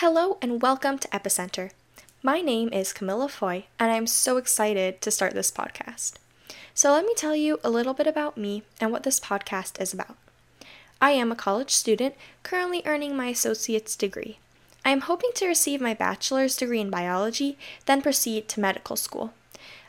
Hello 0.00 0.38
and 0.40 0.62
welcome 0.62 0.96
to 0.96 1.08
Epicenter. 1.08 1.72
My 2.22 2.40
name 2.40 2.70
is 2.72 2.94
Camila 2.94 3.28
Foy, 3.28 3.66
and 3.78 3.92
I'm 3.92 4.06
so 4.06 4.38
excited 4.38 5.02
to 5.02 5.10
start 5.10 5.34
this 5.34 5.50
podcast. 5.50 6.14
So, 6.72 6.92
let 6.92 7.04
me 7.04 7.12
tell 7.14 7.36
you 7.36 7.60
a 7.62 7.68
little 7.68 7.92
bit 7.92 8.06
about 8.06 8.38
me 8.38 8.62
and 8.80 8.92
what 8.92 9.02
this 9.02 9.20
podcast 9.20 9.78
is 9.78 9.92
about. 9.92 10.16
I 11.02 11.10
am 11.10 11.30
a 11.30 11.36
college 11.36 11.72
student 11.72 12.14
currently 12.42 12.80
earning 12.86 13.14
my 13.14 13.26
associate's 13.26 13.94
degree. 13.94 14.38
I 14.86 14.90
am 14.92 15.02
hoping 15.02 15.32
to 15.34 15.46
receive 15.46 15.82
my 15.82 15.92
bachelor's 15.92 16.56
degree 16.56 16.80
in 16.80 16.88
biology, 16.88 17.58
then 17.84 18.00
proceed 18.00 18.48
to 18.48 18.60
medical 18.60 18.96
school. 18.96 19.34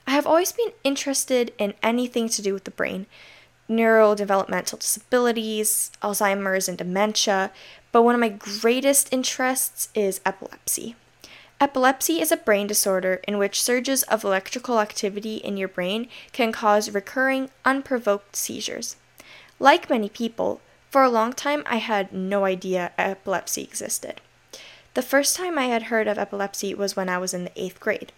I 0.06 0.12
have 0.12 0.28
always 0.28 0.52
been 0.52 0.74
interested 0.84 1.54
in 1.58 1.74
anything 1.82 2.28
to 2.28 2.42
do 2.42 2.54
with 2.54 2.66
the 2.66 2.72
brain 2.72 3.06
neurodevelopmental 3.72 4.80
disabilities, 4.80 5.92
Alzheimer's, 6.04 6.68
and 6.68 6.78
dementia, 6.78 7.52
but 7.92 8.04
one 8.04 8.16
of 8.16 8.22
my 8.22 8.30
greatest 8.30 9.12
interests 9.12 9.90
is 9.94 10.22
epilepsy. 10.26 10.96
Epilepsy 11.60 12.20
is 12.20 12.32
a 12.32 12.38
brain 12.38 12.66
disorder 12.66 13.22
in 13.28 13.38
which 13.38 13.62
surges 13.62 14.02
of 14.04 14.24
electrical 14.24 14.80
activity 14.80 15.36
in 15.36 15.58
your 15.58 15.68
brain 15.68 16.08
can 16.32 16.52
cause 16.52 16.90
recurring, 16.90 17.50
unprovoked 17.64 18.36
seizures. 18.36 18.96
Like 19.60 19.90
many 19.90 20.10
people, 20.10 20.60
for 20.90 21.04
a 21.04 21.10
long 21.10 21.34
time 21.34 21.64
I 21.68 21.78
had 21.78 22.12
no 22.12 22.46
idea 22.46 22.92
epilepsy 22.98 23.62
existed. 23.62 24.22
The 24.94 25.02
first 25.02 25.38
time 25.38 25.58
I 25.58 25.66
had 25.66 25.84
heard 25.84 26.08
of 26.08 26.18
epilepsy 26.18 26.74
was 26.74 26.96
when 26.96 27.10
I 27.10 27.18
was 27.18 27.34
in 27.34 27.46
the 27.46 27.62
eighth 27.62 27.80
grade. 27.80 28.12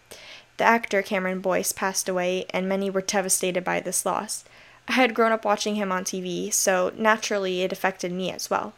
The 0.58 0.64
actor 0.64 1.02
Cameron 1.02 1.42
Boyce 1.42 1.72
passed 1.72 2.08
away, 2.08 2.46
and 2.52 2.70
many 2.70 2.90
were 2.90 3.02
devastated 3.02 3.64
by 3.64 3.80
this 3.80 4.06
loss. 4.06 4.44
I 4.88 4.94
had 4.94 5.14
grown 5.14 5.32
up 5.32 5.46
watching 5.46 5.76
him 5.76 5.92
on 5.92 6.04
TV, 6.04 6.54
so 6.54 6.92
naturally 6.96 7.62
it 7.62 7.72
affected 7.72 8.12
me 8.12 8.32
as 8.32 8.50
well. 8.50 8.74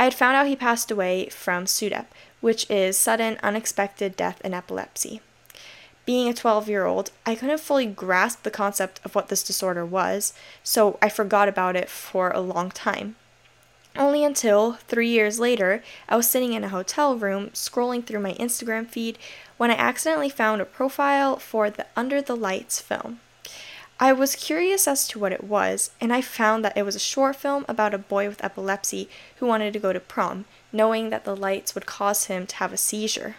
I 0.00 0.04
had 0.04 0.14
found 0.14 0.34
out 0.34 0.46
he 0.46 0.56
passed 0.56 0.90
away 0.90 1.28
from 1.28 1.66
SUDEP, 1.66 2.06
which 2.40 2.68
is 2.70 2.96
sudden 2.96 3.38
unexpected 3.42 4.16
death 4.16 4.40
in 4.40 4.54
epilepsy. 4.54 5.20
Being 6.06 6.26
a 6.26 6.32
12 6.32 6.70
year 6.70 6.86
old, 6.86 7.10
I 7.26 7.34
couldn't 7.34 7.60
fully 7.60 7.84
grasp 7.84 8.42
the 8.42 8.50
concept 8.50 8.98
of 9.04 9.14
what 9.14 9.28
this 9.28 9.42
disorder 9.42 9.84
was, 9.84 10.32
so 10.64 10.98
I 11.02 11.10
forgot 11.10 11.48
about 11.48 11.76
it 11.76 11.90
for 11.90 12.30
a 12.30 12.40
long 12.40 12.70
time. 12.70 13.16
Only 13.94 14.24
until, 14.24 14.78
three 14.88 15.10
years 15.10 15.38
later, 15.38 15.82
I 16.08 16.16
was 16.16 16.30
sitting 16.30 16.54
in 16.54 16.64
a 16.64 16.70
hotel 16.70 17.14
room 17.14 17.50
scrolling 17.50 18.02
through 18.02 18.20
my 18.20 18.32
Instagram 18.36 18.86
feed 18.86 19.18
when 19.58 19.70
I 19.70 19.74
accidentally 19.74 20.30
found 20.30 20.62
a 20.62 20.64
profile 20.64 21.36
for 21.36 21.68
the 21.68 21.84
Under 21.94 22.22
the 22.22 22.36
Lights 22.36 22.80
film. 22.80 23.20
I 24.02 24.14
was 24.14 24.34
curious 24.34 24.88
as 24.88 25.06
to 25.08 25.18
what 25.18 25.32
it 25.32 25.44
was, 25.44 25.90
and 26.00 26.10
I 26.10 26.22
found 26.22 26.64
that 26.64 26.76
it 26.76 26.84
was 26.84 26.96
a 26.96 26.98
short 26.98 27.36
film 27.36 27.66
about 27.68 27.92
a 27.92 27.98
boy 27.98 28.28
with 28.28 28.42
epilepsy 28.42 29.10
who 29.36 29.46
wanted 29.46 29.74
to 29.74 29.78
go 29.78 29.92
to 29.92 30.00
prom, 30.00 30.46
knowing 30.72 31.10
that 31.10 31.26
the 31.26 31.36
lights 31.36 31.74
would 31.74 31.84
cause 31.84 32.24
him 32.24 32.46
to 32.46 32.56
have 32.56 32.72
a 32.72 32.78
seizure. 32.78 33.36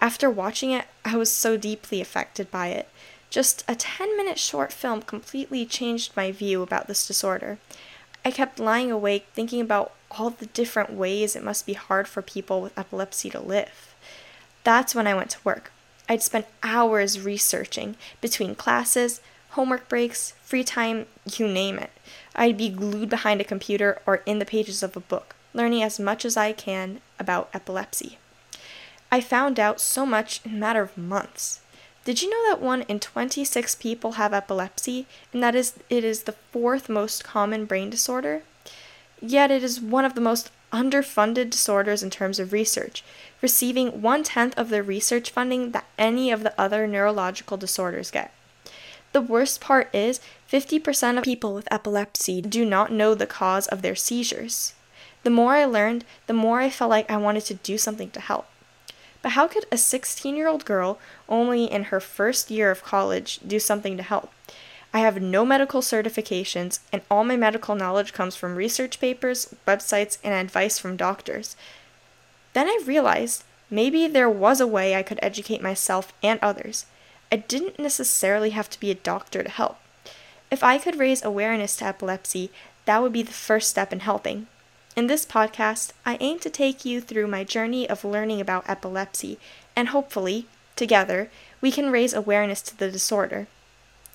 After 0.00 0.30
watching 0.30 0.70
it, 0.70 0.86
I 1.04 1.18
was 1.18 1.30
so 1.30 1.58
deeply 1.58 2.00
affected 2.00 2.50
by 2.50 2.68
it. 2.68 2.88
Just 3.28 3.64
a 3.68 3.74
10 3.74 4.16
minute 4.16 4.38
short 4.38 4.72
film 4.72 5.02
completely 5.02 5.66
changed 5.66 6.16
my 6.16 6.32
view 6.32 6.62
about 6.62 6.86
this 6.86 7.06
disorder. 7.06 7.58
I 8.24 8.30
kept 8.30 8.58
lying 8.58 8.90
awake 8.90 9.26
thinking 9.34 9.60
about 9.60 9.92
all 10.10 10.30
the 10.30 10.46
different 10.46 10.94
ways 10.94 11.36
it 11.36 11.44
must 11.44 11.66
be 11.66 11.74
hard 11.74 12.08
for 12.08 12.22
people 12.22 12.62
with 12.62 12.78
epilepsy 12.78 13.28
to 13.28 13.40
live. 13.40 13.94
That's 14.64 14.94
when 14.94 15.06
I 15.06 15.12
went 15.12 15.30
to 15.32 15.44
work. 15.44 15.70
I'd 16.08 16.22
spent 16.22 16.46
hours 16.62 17.20
researching 17.20 17.96
between 18.22 18.54
classes, 18.54 19.20
homework 19.56 19.88
breaks, 19.88 20.32
free 20.42 20.62
time, 20.62 21.06
you 21.34 21.48
name 21.48 21.78
it. 21.78 21.90
I'd 22.34 22.58
be 22.58 22.68
glued 22.68 23.08
behind 23.08 23.40
a 23.40 23.44
computer 23.44 24.02
or 24.04 24.16
in 24.26 24.38
the 24.38 24.44
pages 24.44 24.82
of 24.82 24.94
a 24.94 25.00
book, 25.00 25.34
learning 25.54 25.82
as 25.82 25.98
much 25.98 26.26
as 26.26 26.36
I 26.36 26.52
can 26.52 27.00
about 27.18 27.48
epilepsy. 27.54 28.18
I 29.10 29.22
found 29.22 29.58
out 29.58 29.80
so 29.80 30.04
much 30.04 30.42
in 30.44 30.52
a 30.52 30.58
matter 30.58 30.82
of 30.82 30.98
months. 30.98 31.60
Did 32.04 32.20
you 32.20 32.28
know 32.28 32.50
that 32.50 32.60
1 32.60 32.82
in 32.82 33.00
26 33.00 33.76
people 33.76 34.12
have 34.12 34.34
epilepsy 34.34 35.06
and 35.32 35.42
that 35.42 35.54
is 35.54 35.72
it 35.88 36.04
is 36.04 36.24
the 36.24 36.36
fourth 36.52 36.90
most 36.90 37.24
common 37.24 37.64
brain 37.64 37.88
disorder? 37.88 38.42
Yet 39.22 39.50
it 39.50 39.64
is 39.64 39.80
one 39.80 40.04
of 40.04 40.14
the 40.14 40.20
most 40.20 40.50
underfunded 40.70 41.48
disorders 41.48 42.02
in 42.02 42.10
terms 42.10 42.38
of 42.38 42.52
research, 42.52 43.02
receiving 43.40 44.02
one 44.02 44.22
tenth 44.22 44.52
of 44.58 44.68
the 44.68 44.82
research 44.82 45.30
funding 45.30 45.70
that 45.70 45.86
any 45.96 46.30
of 46.30 46.42
the 46.42 46.52
other 46.60 46.86
neurological 46.86 47.56
disorders 47.56 48.10
get. 48.10 48.32
The 49.12 49.20
worst 49.20 49.60
part 49.60 49.94
is 49.94 50.20
50% 50.50 51.18
of 51.18 51.24
people 51.24 51.54
with 51.54 51.68
epilepsy 51.70 52.42
do 52.42 52.64
not 52.64 52.92
know 52.92 53.14
the 53.14 53.26
cause 53.26 53.66
of 53.66 53.82
their 53.82 53.94
seizures. 53.94 54.74
The 55.22 55.30
more 55.30 55.54
I 55.54 55.64
learned, 55.64 56.04
the 56.26 56.32
more 56.32 56.60
I 56.60 56.70
felt 56.70 56.90
like 56.90 57.10
I 57.10 57.16
wanted 57.16 57.44
to 57.46 57.54
do 57.54 57.78
something 57.78 58.10
to 58.10 58.20
help. 58.20 58.46
But 59.22 59.32
how 59.32 59.48
could 59.48 59.64
a 59.72 59.76
16 59.76 60.36
year 60.36 60.46
old 60.46 60.64
girl, 60.64 60.98
only 61.28 61.64
in 61.64 61.84
her 61.84 61.98
first 61.98 62.50
year 62.50 62.70
of 62.70 62.84
college, 62.84 63.40
do 63.44 63.58
something 63.58 63.96
to 63.96 64.02
help? 64.02 64.30
I 64.94 65.00
have 65.00 65.20
no 65.20 65.44
medical 65.44 65.82
certifications, 65.82 66.78
and 66.92 67.02
all 67.10 67.24
my 67.24 67.36
medical 67.36 67.74
knowledge 67.74 68.12
comes 68.12 68.36
from 68.36 68.54
research 68.54 69.00
papers, 69.00 69.54
websites, 69.66 70.18
and 70.22 70.32
advice 70.32 70.78
from 70.78 70.96
doctors. 70.96 71.56
Then 72.52 72.68
I 72.68 72.80
realized 72.86 73.44
maybe 73.68 74.06
there 74.06 74.30
was 74.30 74.60
a 74.60 74.66
way 74.66 74.94
I 74.94 75.02
could 75.02 75.18
educate 75.20 75.60
myself 75.60 76.12
and 76.22 76.38
others. 76.40 76.86
I 77.30 77.36
didn't 77.36 77.78
necessarily 77.78 78.50
have 78.50 78.70
to 78.70 78.80
be 78.80 78.90
a 78.90 78.94
doctor 78.94 79.42
to 79.42 79.50
help. 79.50 79.78
If 80.50 80.62
I 80.62 80.78
could 80.78 80.98
raise 80.98 81.24
awareness 81.24 81.76
to 81.76 81.86
epilepsy, 81.86 82.50
that 82.84 83.02
would 83.02 83.12
be 83.12 83.22
the 83.22 83.32
first 83.32 83.68
step 83.68 83.92
in 83.92 84.00
helping. 84.00 84.46
In 84.94 85.08
this 85.08 85.26
podcast, 85.26 85.92
I 86.06 86.16
aim 86.20 86.38
to 86.38 86.50
take 86.50 86.84
you 86.84 87.00
through 87.00 87.26
my 87.26 87.44
journey 87.44 87.88
of 87.88 88.04
learning 88.04 88.40
about 88.40 88.68
epilepsy, 88.68 89.38
and 89.74 89.88
hopefully, 89.88 90.46
together, 90.76 91.30
we 91.60 91.72
can 91.72 91.90
raise 91.90 92.14
awareness 92.14 92.62
to 92.62 92.78
the 92.78 92.90
disorder. 92.90 93.48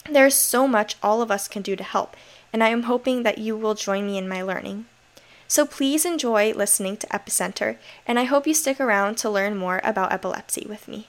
There 0.09 0.25
is 0.25 0.35
so 0.35 0.67
much 0.67 0.95
all 1.03 1.21
of 1.21 1.29
us 1.29 1.47
can 1.47 1.61
do 1.61 1.75
to 1.75 1.83
help, 1.83 2.15
and 2.53 2.63
I 2.63 2.69
am 2.69 2.83
hoping 2.83 3.23
that 3.23 3.37
you 3.37 3.55
will 3.55 3.75
join 3.75 4.07
me 4.07 4.17
in 4.17 4.27
my 4.27 4.41
learning. 4.41 4.85
So 5.47 5.65
please 5.65 6.05
enjoy 6.05 6.53
listening 6.53 6.97
to 6.97 7.07
Epicenter, 7.07 7.77
and 8.07 8.17
I 8.17 8.23
hope 8.23 8.47
you 8.47 8.53
stick 8.53 8.79
around 8.79 9.17
to 9.17 9.29
learn 9.29 9.57
more 9.57 9.81
about 9.83 10.13
epilepsy 10.13 10.65
with 10.67 10.87
me. 10.87 11.07